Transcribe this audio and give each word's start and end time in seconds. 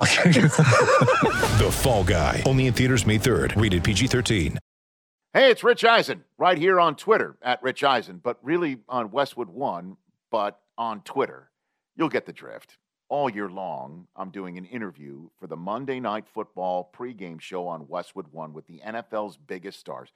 The 1.54 1.70
Fall 1.70 2.04
Guy. 2.04 2.42
Only 2.46 2.66
in 2.66 2.74
theaters 2.74 3.06
May 3.06 3.18
3rd. 3.18 3.60
Rated 3.60 3.84
PG-13. 3.84 4.58
Hey, 5.32 5.50
it's 5.50 5.64
Rich 5.64 5.84
Eisen 5.84 6.24
right 6.38 6.58
here 6.58 6.78
on 6.78 6.94
Twitter 6.94 7.36
at 7.42 7.62
Rich 7.62 7.82
Eisen, 7.82 8.20
but 8.22 8.38
really 8.42 8.78
on 8.88 9.10
Westwood 9.10 9.48
One, 9.48 9.96
but 10.30 10.60
on 10.78 11.00
Twitter. 11.00 11.50
You'll 11.96 12.08
get 12.08 12.26
the 12.26 12.32
drift. 12.32 12.76
All 13.08 13.28
year 13.28 13.48
long, 13.48 14.06
I'm 14.16 14.30
doing 14.30 14.58
an 14.58 14.64
interview 14.64 15.28
for 15.38 15.46
the 15.46 15.56
Monday 15.56 16.00
Night 16.00 16.26
Football 16.32 16.90
pregame 16.96 17.40
show 17.40 17.66
on 17.68 17.88
Westwood 17.88 18.26
One 18.30 18.52
with 18.52 18.66
the 18.66 18.80
NFL's 18.84 19.36
biggest 19.36 19.80
stars 19.80 20.12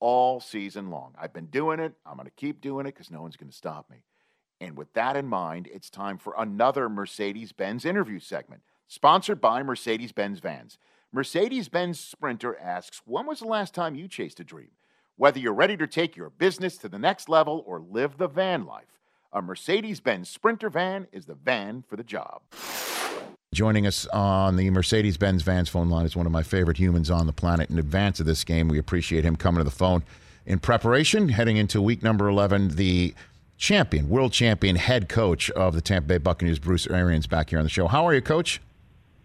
all 0.00 0.40
season 0.40 0.90
long. 0.90 1.14
I've 1.20 1.32
been 1.32 1.46
doing 1.46 1.78
it. 1.80 1.92
I'm 2.06 2.16
going 2.16 2.26
to 2.26 2.32
keep 2.32 2.60
doing 2.60 2.86
it 2.86 2.94
because 2.94 3.10
no 3.10 3.22
one's 3.22 3.36
going 3.36 3.50
to 3.50 3.56
stop 3.56 3.88
me. 3.90 4.04
And 4.60 4.76
with 4.76 4.92
that 4.94 5.16
in 5.16 5.26
mind, 5.26 5.68
it's 5.72 5.90
time 5.90 6.18
for 6.18 6.34
another 6.36 6.88
Mercedes 6.88 7.52
Benz 7.52 7.84
interview 7.84 8.18
segment, 8.20 8.62
sponsored 8.90 9.40
by 9.40 9.62
Mercedes 9.62 10.10
Benz 10.10 10.40
Vans. 10.40 10.76
Mercedes 11.12 11.68
Benz 11.68 12.00
Sprinter 12.00 12.58
asks, 12.58 13.02
When 13.04 13.24
was 13.24 13.38
the 13.38 13.46
last 13.46 13.72
time 13.72 13.94
you 13.94 14.08
chased 14.08 14.40
a 14.40 14.44
dream? 14.44 14.70
Whether 15.16 15.38
you're 15.38 15.54
ready 15.54 15.76
to 15.76 15.86
take 15.86 16.16
your 16.16 16.30
business 16.30 16.76
to 16.78 16.88
the 16.88 16.98
next 16.98 17.28
level 17.28 17.62
or 17.68 17.78
live 17.78 18.18
the 18.18 18.26
van 18.26 18.66
life, 18.66 18.98
a 19.32 19.40
Mercedes 19.40 20.00
Benz 20.00 20.28
Sprinter 20.28 20.68
van 20.68 21.06
is 21.12 21.26
the 21.26 21.36
van 21.36 21.84
for 21.88 21.94
the 21.94 22.02
job. 22.02 22.40
Joining 23.54 23.86
us 23.86 24.06
on 24.08 24.56
the 24.56 24.70
Mercedes 24.70 25.16
Benz 25.16 25.42
Vans 25.42 25.68
phone 25.68 25.88
line 25.88 26.04
is 26.04 26.16
one 26.16 26.26
of 26.26 26.32
my 26.32 26.42
favorite 26.42 26.78
humans 26.78 27.12
on 27.12 27.28
the 27.28 27.32
planet. 27.32 27.70
In 27.70 27.78
advance 27.78 28.18
of 28.18 28.26
this 28.26 28.42
game, 28.42 28.66
we 28.66 28.78
appreciate 28.78 29.24
him 29.24 29.36
coming 29.36 29.58
to 29.58 29.64
the 29.64 29.70
phone 29.70 30.02
in 30.46 30.58
preparation, 30.58 31.28
heading 31.28 31.56
into 31.56 31.80
week 31.80 32.02
number 32.02 32.28
11. 32.28 32.70
The 32.70 33.14
champion, 33.56 34.08
world 34.08 34.32
champion 34.32 34.74
head 34.74 35.08
coach 35.08 35.48
of 35.52 35.76
the 35.76 35.80
Tampa 35.80 36.08
Bay 36.08 36.18
Buccaneers, 36.18 36.58
Bruce 36.58 36.88
Arians, 36.88 37.28
back 37.28 37.50
here 37.50 37.60
on 37.60 37.64
the 37.64 37.70
show. 37.70 37.86
How 37.86 38.04
are 38.04 38.14
you, 38.14 38.20
coach? 38.20 38.60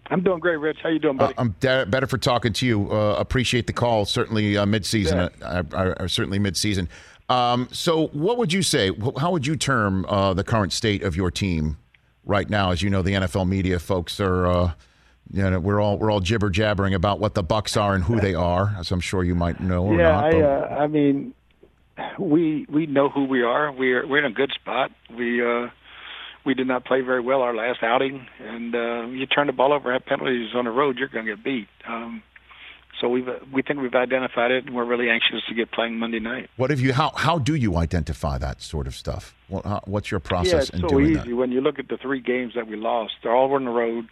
I'm 0.07 0.21
doing 0.21 0.39
great, 0.39 0.57
Rich. 0.57 0.79
How 0.83 0.89
you 0.89 0.99
doing, 0.99 1.17
buddy? 1.17 1.35
Uh, 1.35 1.41
I'm 1.41 1.55
de- 1.59 1.85
better 1.85 2.07
for 2.07 2.17
talking 2.17 2.53
to 2.53 2.65
you. 2.65 2.91
Uh, 2.91 3.15
appreciate 3.17 3.67
the 3.67 3.73
call. 3.73 4.05
Certainly 4.05 4.57
uh, 4.57 4.65
mid-season. 4.65 5.29
Yeah. 5.39 5.47
Uh, 5.47 5.63
uh, 5.75 6.07
certainly 6.07 6.39
mid-season. 6.39 6.89
Um, 7.27 7.67
so, 7.71 8.07
what 8.07 8.37
would 8.37 8.53
you 8.53 8.61
say? 8.61 8.91
How 9.17 9.31
would 9.31 9.47
you 9.47 9.55
term 9.55 10.05
uh, 10.05 10.33
the 10.33 10.43
current 10.43 10.73
state 10.73 11.01
of 11.01 11.15
your 11.15 11.31
team 11.31 11.77
right 12.23 12.49
now? 12.49 12.71
As 12.71 12.81
you 12.81 12.89
know, 12.89 13.01
the 13.01 13.13
NFL 13.13 13.47
media 13.47 13.79
folks 13.79 14.19
are. 14.19 14.47
Uh, 14.47 14.71
you 15.31 15.49
know, 15.49 15.59
we're 15.59 15.81
all 15.81 15.97
we're 15.97 16.11
all 16.11 16.19
jibber 16.19 16.51
jabbering 16.51 16.93
about 16.93 17.19
what 17.19 17.33
the 17.33 17.43
Bucs 17.43 17.81
are 17.81 17.95
and 17.95 18.03
who 18.03 18.19
they 18.19 18.35
are, 18.35 18.75
as 18.77 18.91
I'm 18.91 18.99
sure 18.99 19.23
you 19.23 19.33
might 19.33 19.59
know 19.59 19.85
or 19.85 19.97
yeah, 19.97 20.11
not. 20.11 20.33
I, 20.33 20.41
uh, 20.41 20.77
I 20.81 20.87
mean, 20.87 21.33
we 22.19 22.67
we 22.69 22.85
know 22.85 23.09
who 23.09 23.25
we 23.25 23.41
are. 23.41 23.71
We're 23.71 24.05
we're 24.07 24.19
in 24.19 24.25
a 24.25 24.31
good 24.31 24.51
spot. 24.51 24.91
We 25.09 25.43
uh, 25.43 25.69
we 26.45 26.53
did 26.53 26.67
not 26.67 26.85
play 26.85 27.01
very 27.01 27.21
well 27.21 27.41
our 27.41 27.55
last 27.55 27.81
outing, 27.81 28.27
and 28.39 28.75
uh, 28.75 29.05
you 29.07 29.25
turn 29.25 29.47
the 29.47 29.53
ball 29.53 29.73
over, 29.73 29.91
have 29.91 30.05
penalties 30.05 30.49
on 30.53 30.65
the 30.65 30.71
road, 30.71 30.97
you're 30.97 31.07
going 31.07 31.25
to 31.25 31.35
get 31.35 31.43
beat. 31.43 31.67
Um, 31.87 32.21
so 33.01 33.09
we 33.09 33.25
we 33.51 33.61
think 33.61 33.81
we've 33.81 33.93
identified 33.93 34.51
it, 34.51 34.65
and 34.65 34.75
we're 34.75 34.85
really 34.85 35.09
anxious 35.09 35.41
to 35.49 35.53
get 35.53 35.71
playing 35.71 35.97
Monday 35.99 36.19
night. 36.19 36.49
what 36.55 36.69
have 36.69 36.79
you? 36.79 36.93
How 36.93 37.11
how 37.15 37.39
do 37.39 37.55
you 37.55 37.75
identify 37.75 38.37
that 38.37 38.61
sort 38.61 38.87
of 38.87 38.95
stuff? 38.95 39.35
What, 39.47 39.65
how, 39.65 39.81
what's 39.85 40.11
your 40.11 40.21
process 40.21 40.53
yeah, 40.53 40.59
it's 40.59 40.69
in 40.69 40.79
so 40.81 40.87
doing 40.87 41.05
easy 41.07 41.15
that? 41.15 41.35
when 41.35 41.51
you 41.51 41.61
look 41.61 41.77
at 41.77 41.89
the 41.89 41.97
three 41.97 42.21
games 42.21 42.53
that 42.55 42.67
we 42.67 42.77
lost. 42.77 43.13
They're 43.21 43.35
all 43.35 43.53
on 43.53 43.65
the 43.65 43.71
road, 43.71 44.07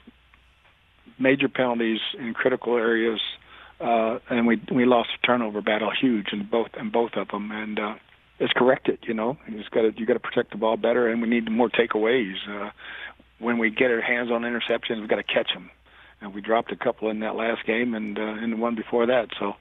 major 1.17 1.47
penalties 1.47 1.99
in 2.19 2.33
critical 2.33 2.75
areas, 2.75 3.21
uh, 3.79 4.19
and 4.29 4.45
we 4.45 4.61
we 4.69 4.85
lost 4.85 5.09
a 5.21 5.25
turnover 5.25 5.61
battle 5.61 5.91
huge 5.91 6.33
in 6.33 6.43
both 6.43 6.69
in 6.77 6.89
both 6.89 7.13
of 7.15 7.29
them, 7.29 7.51
and 7.51 7.79
uh, 7.79 7.95
it's 8.39 8.53
corrected. 8.53 8.99
You 9.07 9.13
know, 9.13 9.37
you 9.47 9.63
got 9.71 9.81
to 9.81 9.93
you 9.95 10.05
got 10.05 10.13
to 10.13 10.19
protect 10.19 10.51
the 10.51 10.57
ball 10.57 10.77
better, 10.77 11.07
and 11.07 11.21
we 11.21 11.27
need 11.27 11.49
more 11.49 11.69
takeaways. 11.69 12.35
Uh, 12.49 12.71
when 13.39 13.57
we 13.57 13.69
get 13.69 13.91
our 13.91 14.01
hands 14.01 14.31
on 14.31 14.41
interceptions, 14.41 14.99
we've 14.99 15.09
got 15.09 15.17
to 15.17 15.23
catch 15.23 15.53
them, 15.53 15.69
and 16.21 16.33
we 16.33 16.41
dropped 16.41 16.71
a 16.71 16.75
couple 16.75 17.09
in 17.09 17.19
that 17.21 17.35
last 17.35 17.65
game 17.65 17.93
and 17.93 18.17
uh, 18.17 18.35
in 18.43 18.51
the 18.51 18.57
one 18.57 18.75
before 18.75 19.05
that. 19.07 19.29
So. 19.39 19.53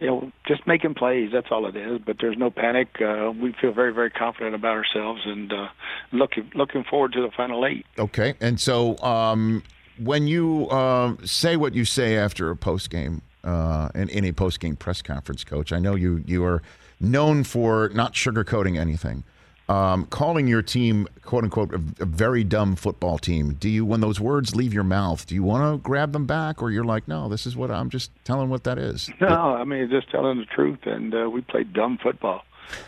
You 0.00 0.08
know, 0.08 0.32
just 0.44 0.66
making 0.66 0.94
plays. 0.94 1.30
That's 1.32 1.46
all 1.52 1.66
it 1.66 1.76
is. 1.76 2.00
But 2.04 2.16
there's 2.20 2.36
no 2.36 2.50
panic. 2.50 3.00
Uh, 3.00 3.30
we 3.30 3.52
feel 3.52 3.72
very, 3.72 3.94
very 3.94 4.10
confident 4.10 4.52
about 4.56 4.72
ourselves, 4.72 5.22
and 5.24 5.52
uh, 5.52 5.68
looking 6.10 6.50
looking 6.52 6.82
forward 6.82 7.12
to 7.12 7.22
the 7.22 7.30
final 7.30 7.64
eight. 7.64 7.86
Okay, 7.96 8.34
and 8.40 8.60
so 8.60 8.98
um, 8.98 9.62
when 9.96 10.26
you 10.26 10.66
uh, 10.68 11.14
say 11.24 11.56
what 11.56 11.74
you 11.74 11.84
say 11.84 12.16
after 12.16 12.50
a 12.50 12.56
post 12.56 12.90
game, 12.90 13.22
uh, 13.44 13.88
in, 13.94 14.08
in 14.08 14.24
a 14.24 14.32
post 14.32 14.58
game 14.58 14.74
press 14.74 15.00
conference, 15.00 15.44
coach, 15.44 15.72
I 15.72 15.78
know 15.78 15.94
you 15.94 16.24
you 16.26 16.44
are 16.44 16.60
known 17.00 17.44
for 17.44 17.90
not 17.94 18.12
sugarcoating 18.14 18.78
anything. 18.78 19.24
Um, 19.66 20.04
calling 20.06 20.46
your 20.46 20.60
team 20.60 21.08
"quote 21.22 21.44
unquote" 21.44 21.72
a, 21.72 21.82
a 22.02 22.04
very 22.04 22.44
dumb 22.44 22.76
football 22.76 23.16
team. 23.16 23.54
Do 23.54 23.70
you, 23.70 23.86
when 23.86 24.00
those 24.00 24.20
words 24.20 24.54
leave 24.54 24.74
your 24.74 24.84
mouth, 24.84 25.26
do 25.26 25.34
you 25.34 25.42
want 25.42 25.74
to 25.74 25.82
grab 25.82 26.12
them 26.12 26.26
back, 26.26 26.62
or 26.62 26.70
you're 26.70 26.84
like, 26.84 27.08
no, 27.08 27.30
this 27.30 27.46
is 27.46 27.56
what 27.56 27.70
I'm 27.70 27.88
just 27.88 28.10
telling 28.24 28.50
what 28.50 28.64
that 28.64 28.78
is? 28.78 29.08
No, 29.22 29.54
I 29.54 29.64
mean 29.64 29.88
just 29.88 30.10
telling 30.10 30.38
the 30.38 30.44
truth, 30.44 30.80
and 30.84 31.14
uh, 31.14 31.30
we 31.30 31.40
played 31.40 31.72
dumb 31.72 31.98
football. 32.02 32.42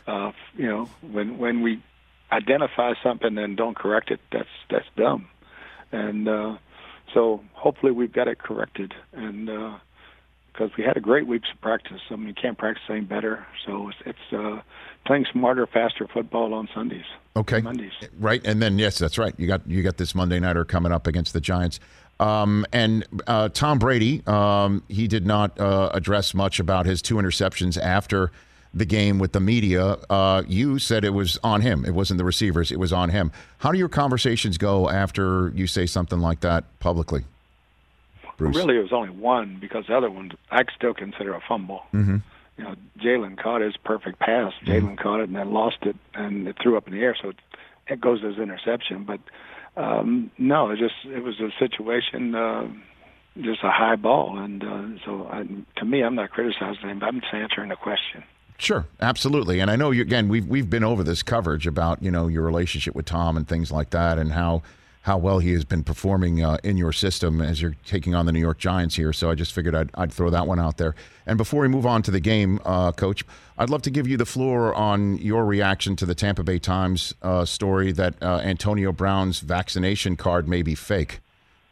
Uh, 0.06 0.32
you 0.54 0.66
know, 0.66 0.84
when 1.00 1.38
when 1.38 1.62
we 1.62 1.82
identify 2.30 2.92
something 3.02 3.38
and 3.38 3.56
don't 3.56 3.76
correct 3.76 4.10
it, 4.10 4.20
that's 4.30 4.48
that's 4.68 4.86
dumb. 4.96 5.28
And 5.92 6.28
uh, 6.28 6.58
so 7.14 7.42
hopefully 7.54 7.92
we've 7.92 8.12
got 8.12 8.28
it 8.28 8.38
corrected, 8.38 8.92
and 9.14 9.48
because 10.56 10.76
we 10.76 10.84
had 10.84 10.96
a 10.96 11.00
great 11.00 11.26
weeks 11.26 11.48
of 11.52 11.60
practice. 11.60 12.00
I 12.10 12.16
mean, 12.16 12.28
you 12.28 12.34
can't 12.34 12.56
practice 12.56 12.84
any 12.88 13.00
better. 13.00 13.46
So 13.66 13.90
it's, 13.90 13.98
it's 14.06 14.32
uh, 14.32 14.60
playing 15.04 15.26
smarter, 15.32 15.66
faster 15.66 16.06
football 16.06 16.54
on 16.54 16.68
Sundays, 16.74 17.04
Okay. 17.36 17.60
Mondays. 17.60 17.92
Right, 18.18 18.44
and 18.46 18.62
then 18.62 18.78
yes, 18.78 18.98
that's 18.98 19.18
right. 19.18 19.34
You 19.36 19.46
got 19.46 19.66
you 19.68 19.82
got 19.82 19.98
this 19.98 20.14
Monday 20.14 20.40
nighter 20.40 20.64
coming 20.64 20.92
up 20.92 21.06
against 21.06 21.32
the 21.32 21.40
Giants. 21.40 21.80
Um, 22.18 22.64
and 22.72 23.04
uh, 23.26 23.50
Tom 23.50 23.78
Brady, 23.78 24.22
um, 24.26 24.82
he 24.88 25.06
did 25.06 25.26
not 25.26 25.58
uh, 25.60 25.90
address 25.92 26.32
much 26.32 26.58
about 26.58 26.86
his 26.86 27.02
two 27.02 27.16
interceptions 27.16 27.78
after 27.78 28.32
the 28.72 28.86
game 28.86 29.18
with 29.18 29.32
the 29.32 29.40
media. 29.40 29.98
Uh, 30.08 30.42
you 30.48 30.78
said 30.78 31.04
it 31.04 31.10
was 31.10 31.38
on 31.44 31.60
him. 31.60 31.84
It 31.84 31.92
wasn't 31.92 32.16
the 32.16 32.24
receivers. 32.24 32.72
It 32.72 32.78
was 32.78 32.92
on 32.92 33.10
him. 33.10 33.32
How 33.58 33.70
do 33.70 33.78
your 33.78 33.90
conversations 33.90 34.56
go 34.56 34.88
after 34.88 35.52
you 35.54 35.66
say 35.66 35.84
something 35.84 36.20
like 36.20 36.40
that 36.40 36.64
publicly? 36.78 37.24
Bruce? 38.36 38.56
Really, 38.56 38.76
it 38.76 38.82
was 38.82 38.92
only 38.92 39.10
one 39.10 39.58
because 39.60 39.86
the 39.86 39.96
other 39.96 40.10
one 40.10 40.32
I 40.50 40.64
still 40.74 40.94
consider 40.94 41.34
a 41.34 41.40
fumble. 41.40 41.82
Mhm. 41.94 42.22
You 42.58 42.64
know, 42.64 42.74
Jalen 42.98 43.36
caught 43.36 43.60
his 43.60 43.76
perfect 43.76 44.18
pass. 44.18 44.52
Jalen 44.64 44.96
caught 44.98 45.20
it 45.20 45.28
and 45.28 45.36
then 45.36 45.52
lost 45.52 45.78
it, 45.82 45.96
and 46.14 46.48
it 46.48 46.56
threw 46.62 46.76
up 46.76 46.86
in 46.88 46.94
the 46.94 47.00
air, 47.00 47.14
so 47.20 47.30
it, 47.30 47.36
it 47.86 48.00
goes 48.00 48.24
as 48.24 48.38
interception. 48.38 49.04
But 49.04 49.20
um, 49.76 50.30
no, 50.38 50.70
it 50.70 50.78
just 50.78 50.94
it 51.04 51.22
was 51.22 51.38
a 51.40 51.50
situation, 51.58 52.34
uh, 52.34 52.66
just 53.40 53.62
a 53.62 53.70
high 53.70 53.96
ball, 53.96 54.38
and 54.38 54.64
uh, 54.64 55.04
so 55.04 55.28
I, 55.30 55.46
to 55.78 55.84
me, 55.84 56.02
I'm 56.02 56.14
not 56.14 56.30
criticizing 56.30 56.88
him. 56.88 56.98
But 57.00 57.06
I'm 57.06 57.20
just 57.20 57.34
answering 57.34 57.68
the 57.68 57.76
question. 57.76 58.22
Sure, 58.58 58.86
absolutely. 59.02 59.60
And 59.60 59.70
I 59.70 59.76
know 59.76 59.90
you 59.90 60.00
again 60.00 60.28
we've 60.28 60.46
we've 60.46 60.70
been 60.70 60.84
over 60.84 61.04
this 61.04 61.22
coverage 61.22 61.66
about, 61.66 62.02
you 62.02 62.10
know, 62.10 62.26
your 62.26 62.42
relationship 62.42 62.94
with 62.94 63.04
Tom 63.04 63.36
and 63.36 63.46
things 63.46 63.70
like 63.70 63.90
that 63.90 64.18
and 64.18 64.32
how 64.32 64.62
how 65.06 65.16
well 65.16 65.38
he 65.38 65.52
has 65.52 65.64
been 65.64 65.84
performing 65.84 66.42
uh, 66.42 66.58
in 66.64 66.76
your 66.76 66.90
system 66.90 67.40
as 67.40 67.62
you're 67.62 67.76
taking 67.86 68.12
on 68.12 68.26
the 68.26 68.32
New 68.32 68.40
York 68.40 68.58
Giants 68.58 68.96
here. 68.96 69.12
So 69.12 69.30
I 69.30 69.36
just 69.36 69.52
figured 69.52 69.72
I'd, 69.72 69.88
I'd 69.94 70.12
throw 70.12 70.30
that 70.30 70.48
one 70.48 70.58
out 70.58 70.78
there. 70.78 70.96
And 71.26 71.38
before 71.38 71.60
we 71.60 71.68
move 71.68 71.86
on 71.86 72.02
to 72.02 72.10
the 72.10 72.18
game, 72.18 72.58
uh, 72.64 72.90
Coach, 72.90 73.24
I'd 73.56 73.70
love 73.70 73.82
to 73.82 73.90
give 73.90 74.08
you 74.08 74.16
the 74.16 74.26
floor 74.26 74.74
on 74.74 75.16
your 75.18 75.44
reaction 75.44 75.94
to 75.94 76.06
the 76.06 76.16
Tampa 76.16 76.42
Bay 76.42 76.58
Times 76.58 77.14
uh, 77.22 77.44
story 77.44 77.92
that 77.92 78.20
uh, 78.20 78.40
Antonio 78.42 78.90
Brown's 78.90 79.38
vaccination 79.38 80.16
card 80.16 80.48
may 80.48 80.62
be 80.62 80.74
fake. 80.74 81.20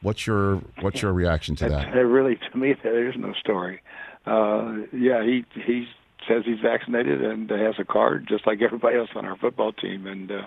What's 0.01 0.29
your 0.29 0.61
What's 0.81 1.03
your 1.03 1.13
reaction 1.13 1.57
to 1.57 1.69
that? 1.71 1.89
It 1.89 2.03
really, 2.03 2.39
to 2.53 2.57
me, 2.57 2.77
there 2.85 3.09
is 3.09 3.17
no 3.19 3.33
story. 3.33 3.83
Uh, 4.27 4.77
yeah, 4.93 5.25
he 5.25 5.45
he 5.67 5.89
says 6.29 6.45
he's 6.45 6.61
vaccinated 6.61 7.23
and 7.23 7.51
has 7.51 7.75
a 7.79 7.85
card, 7.85 8.27
just 8.29 8.47
like 8.47 8.63
everybody 8.63 8.97
else 8.97 9.11
on 9.15 9.25
our 9.25 9.37
football 9.37 9.73
team. 9.73 10.07
And 10.07 10.31
uh, 10.31 10.47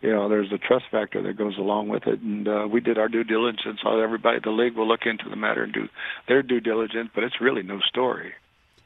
you 0.00 0.10
know, 0.10 0.28
there's 0.28 0.52
a 0.52 0.58
trust 0.58 0.86
factor 0.90 1.22
that 1.22 1.36
goes 1.36 1.58
along 1.58 1.88
with 1.88 2.06
it. 2.06 2.20
And 2.20 2.48
uh, 2.48 2.68
we 2.70 2.80
did 2.80 2.98
our 2.98 3.08
due 3.08 3.24
diligence. 3.24 3.80
So 3.82 4.00
everybody, 4.00 4.38
the 4.42 4.50
league, 4.50 4.76
will 4.76 4.88
look 4.88 5.06
into 5.06 5.28
the 5.28 5.36
matter 5.36 5.64
and 5.64 5.72
do 5.72 5.88
their 6.26 6.42
due 6.42 6.60
diligence. 6.60 7.10
But 7.14 7.24
it's 7.24 7.40
really 7.40 7.62
no 7.62 7.80
story. 7.80 8.32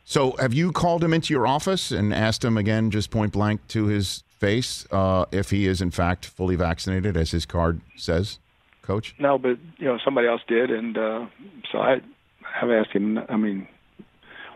So, 0.04 0.32
have 0.40 0.52
you 0.52 0.72
called 0.72 1.04
him 1.04 1.14
into 1.14 1.32
your 1.32 1.46
office 1.46 1.92
and 1.92 2.12
asked 2.12 2.44
him 2.44 2.56
again, 2.56 2.90
just 2.90 3.10
point 3.10 3.32
blank 3.32 3.66
to 3.68 3.86
his 3.86 4.24
face, 4.38 4.84
uh, 4.90 5.26
if 5.30 5.50
he 5.50 5.66
is 5.66 5.80
in 5.80 5.92
fact 5.92 6.26
fully 6.26 6.56
vaccinated, 6.56 7.16
as 7.16 7.30
his 7.30 7.46
card 7.46 7.80
says, 7.96 8.40
Coach? 8.82 9.14
No, 9.20 9.38
but 9.38 9.58
you 9.78 9.86
know, 9.86 9.98
somebody 10.04 10.26
else 10.26 10.40
did, 10.48 10.70
and 10.70 10.98
uh, 10.98 11.26
so 11.70 11.78
I 11.78 12.00
have 12.42 12.70
asked 12.70 12.90
him. 12.90 13.20
I 13.28 13.36
mean, 13.36 13.68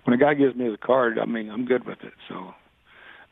when 0.07 0.15
a 0.15 0.19
guy 0.19 0.35
gives 0.35 0.55
me 0.55 0.69
the 0.69 0.77
card, 0.77 1.19
I 1.19 1.25
mean, 1.25 1.51
I'm 1.51 1.65
good 1.65 1.85
with 1.85 2.03
it. 2.03 2.13
So 2.29 2.55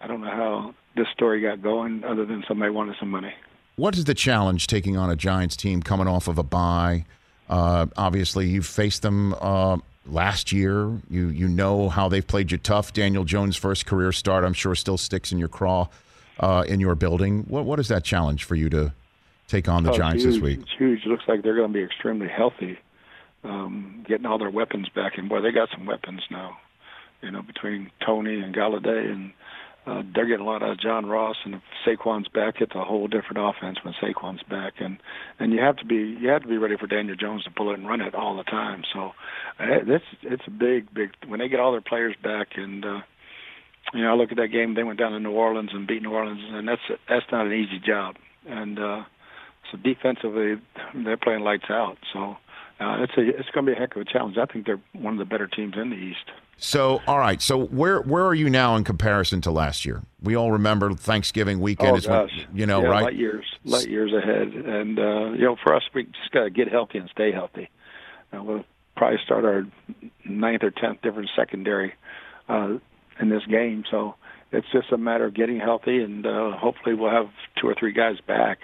I 0.00 0.06
don't 0.06 0.20
know 0.20 0.30
how 0.30 0.74
this 0.96 1.06
story 1.12 1.40
got 1.40 1.62
going, 1.62 2.04
other 2.04 2.24
than 2.26 2.44
somebody 2.48 2.70
wanted 2.70 2.96
some 2.98 3.10
money. 3.10 3.32
What 3.76 3.96
is 3.96 4.04
the 4.04 4.14
challenge 4.14 4.66
taking 4.66 4.96
on 4.96 5.10
a 5.10 5.16
Giants 5.16 5.56
team 5.56 5.82
coming 5.82 6.06
off 6.06 6.28
of 6.28 6.38
a 6.38 6.42
bye? 6.42 7.04
Uh, 7.48 7.86
obviously, 7.96 8.48
you 8.48 8.62
faced 8.62 9.02
them 9.02 9.34
uh, 9.40 9.76
last 10.06 10.52
year. 10.52 11.00
You 11.10 11.28
you 11.28 11.48
know 11.48 11.88
how 11.88 12.08
they've 12.08 12.26
played 12.26 12.52
you 12.52 12.58
tough. 12.58 12.92
Daniel 12.92 13.24
Jones' 13.24 13.56
first 13.56 13.86
career 13.86 14.12
start, 14.12 14.44
I'm 14.44 14.52
sure, 14.52 14.74
still 14.74 14.98
sticks 14.98 15.32
in 15.32 15.38
your 15.38 15.48
craw 15.48 15.88
uh, 16.40 16.64
in 16.66 16.80
your 16.80 16.94
building. 16.94 17.44
What 17.48 17.64
what 17.64 17.78
is 17.80 17.88
that 17.88 18.04
challenge 18.04 18.44
for 18.44 18.54
you 18.54 18.68
to 18.70 18.92
take 19.48 19.68
on 19.68 19.84
the 19.84 19.90
Oh, 19.90 19.96
Giants 19.96 20.22
huge, 20.24 20.34
this 20.34 20.42
week? 20.42 20.60
It's 20.60 20.78
huge. 20.78 21.00
It 21.04 21.08
looks 21.08 21.24
like 21.28 21.42
they're 21.42 21.56
going 21.56 21.72
to 21.72 21.78
be 21.78 21.84
extremely 21.84 22.28
healthy, 22.28 22.78
um, 23.42 24.04
getting 24.08 24.26
all 24.26 24.38
their 24.38 24.50
weapons 24.50 24.88
back. 24.94 25.18
And 25.18 25.28
boy, 25.28 25.40
they 25.40 25.52
got 25.52 25.68
some 25.70 25.86
weapons 25.86 26.22
now. 26.30 26.56
You 27.24 27.30
know, 27.30 27.42
between 27.42 27.90
Toney 28.04 28.40
and 28.40 28.54
Golladay, 28.54 29.10
and 29.10 29.32
uh, 29.86 30.02
they're 30.14 30.26
getting 30.26 30.46
a 30.46 30.48
lot 30.48 30.62
out 30.62 30.70
of 30.72 30.80
John 30.80 31.06
Ross. 31.06 31.36
And 31.44 31.54
if 31.54 31.62
Saquon's 31.86 32.28
back, 32.28 32.56
it's 32.60 32.74
a 32.74 32.84
whole 32.84 33.08
different 33.08 33.38
offense 33.38 33.78
when 33.82 33.94
Saquon's 34.02 34.42
back. 34.44 34.74
And 34.80 34.98
and 35.38 35.52
you 35.52 35.60
have 35.60 35.76
to 35.78 35.84
be 35.84 36.18
you 36.20 36.28
have 36.28 36.42
to 36.42 36.48
be 36.48 36.58
ready 36.58 36.76
for 36.76 36.86
Daniel 36.86 37.16
Jones 37.16 37.44
to 37.44 37.50
pull 37.50 37.70
it 37.70 37.78
and 37.78 37.88
run 37.88 38.00
it 38.00 38.14
all 38.14 38.36
the 38.36 38.44
time. 38.44 38.82
So 38.92 39.00
uh, 39.58 39.80
it's 39.86 40.04
it's 40.22 40.42
a 40.46 40.50
big 40.50 40.92
big 40.94 41.10
when 41.26 41.40
they 41.40 41.48
get 41.48 41.60
all 41.60 41.72
their 41.72 41.80
players 41.80 42.14
back 42.22 42.48
and. 42.56 42.84
uh 42.84 43.00
you 43.92 44.00
know, 44.00 44.12
I 44.12 44.14
look 44.14 44.30
at 44.30 44.38
that 44.38 44.48
game. 44.48 44.74
They 44.74 44.82
went 44.82 44.98
down 44.98 45.12
to 45.12 45.20
New 45.20 45.32
Orleans 45.32 45.70
and 45.72 45.86
beat 45.86 46.02
New 46.02 46.10
Orleans, 46.12 46.40
and 46.42 46.66
that's 46.66 46.80
that's 47.06 47.26
not 47.30 47.46
an 47.46 47.52
easy 47.52 47.78
job. 47.86 48.16
And 48.48 48.78
uh, 48.78 49.02
so 49.70 49.76
defensively, 49.76 50.54
they're 51.04 51.18
playing 51.18 51.42
lights 51.42 51.68
out. 51.68 51.98
So 52.12 52.36
uh, 52.80 52.96
it's 53.02 53.12
a 53.16 53.20
it's 53.38 53.48
going 53.50 53.66
to 53.66 53.72
be 53.72 53.76
a 53.76 53.80
heck 53.80 53.94
of 53.96 54.02
a 54.02 54.04
challenge. 54.04 54.36
I 54.38 54.46
think 54.46 54.66
they're 54.66 54.80
one 54.92 55.14
of 55.14 55.18
the 55.18 55.24
better 55.24 55.46
teams 55.46 55.74
in 55.76 55.90
the 55.90 55.96
East. 55.96 56.30
So, 56.56 57.00
all 57.06 57.18
right. 57.18 57.40
So, 57.42 57.66
where 57.66 58.00
where 58.02 58.24
are 58.26 58.34
you 58.34 58.48
now 58.50 58.76
in 58.76 58.84
comparison 58.84 59.40
to 59.42 59.50
last 59.50 59.84
year? 59.84 60.02
We 60.22 60.34
all 60.36 60.52
remember 60.52 60.92
Thanksgiving 60.94 61.60
weekend. 61.60 61.92
oh 61.92 61.96
is 61.96 62.08
when- 62.08 62.28
you 62.52 62.66
know, 62.66 62.82
yeah, 62.82 62.88
right? 62.88 63.02
Light 63.04 63.16
years, 63.16 63.44
light 63.64 63.88
years 63.88 64.12
ahead. 64.12 64.48
And 64.48 64.98
uh, 64.98 65.32
you 65.32 65.44
know, 65.44 65.56
for 65.62 65.74
us, 65.74 65.82
we 65.94 66.04
just 66.04 66.30
got 66.32 66.44
to 66.44 66.50
get 66.50 66.68
healthy 66.70 66.98
and 66.98 67.08
stay 67.10 67.32
healthy. 67.32 67.68
Uh, 68.32 68.42
we'll 68.42 68.64
probably 68.96 69.18
start 69.24 69.44
our 69.44 69.66
ninth 70.24 70.62
or 70.62 70.70
tenth 70.70 71.02
different 71.02 71.30
secondary 71.36 71.94
uh, 72.48 72.74
in 73.20 73.28
this 73.28 73.44
game. 73.46 73.84
So 73.90 74.14
it's 74.52 74.66
just 74.72 74.92
a 74.92 74.98
matter 74.98 75.24
of 75.26 75.34
getting 75.34 75.58
healthy, 75.58 76.02
and 76.02 76.24
uh, 76.26 76.52
hopefully 76.56 76.94
we'll 76.94 77.10
have 77.10 77.28
two 77.60 77.68
or 77.68 77.74
three 77.78 77.92
guys 77.92 78.16
back. 78.26 78.58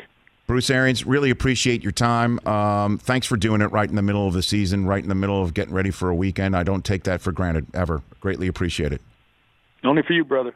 Bruce 0.51 0.69
Arians, 0.69 1.07
really 1.07 1.31
appreciate 1.31 1.81
your 1.81 1.93
time. 1.93 2.45
Um, 2.45 2.99
thanks 2.99 3.25
for 3.25 3.37
doing 3.37 3.61
it 3.61 3.67
right 3.67 3.89
in 3.89 3.95
the 3.95 4.03
middle 4.03 4.27
of 4.27 4.35
the 4.35 4.43
season, 4.43 4.85
right 4.85 5.01
in 5.01 5.09
the 5.09 5.15
middle 5.15 5.41
of 5.41 5.55
getting 5.55 5.73
ready 5.73 5.93
for 5.93 6.11
a 6.11 6.15
weekend. 6.17 6.57
I 6.57 6.65
don't 6.65 6.85
take 6.85 7.05
that 7.05 7.21
for 7.21 7.31
granted 7.31 7.69
ever. 7.73 8.03
Greatly 8.19 8.49
appreciate 8.49 8.93
it. 8.93 9.01
Only 9.85 10.03
for 10.03 10.13
you, 10.13 10.25
brother. 10.25 10.53